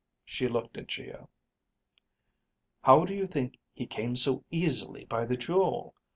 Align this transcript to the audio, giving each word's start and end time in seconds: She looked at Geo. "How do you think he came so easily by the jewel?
She 0.25 0.47
looked 0.47 0.77
at 0.77 0.87
Geo. 0.87 1.29
"How 2.81 3.05
do 3.05 3.13
you 3.13 3.27
think 3.27 3.59
he 3.71 3.85
came 3.85 4.15
so 4.15 4.43
easily 4.49 5.05
by 5.05 5.25
the 5.25 5.37
jewel? 5.37 5.93